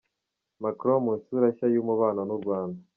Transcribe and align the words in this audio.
Macron 0.63 0.99
mu 1.05 1.11
isura 1.19 1.45
nshya 1.51 1.67
y’umubano 1.73 2.21
n’u 2.27 2.37
Rwanda. 2.41 2.79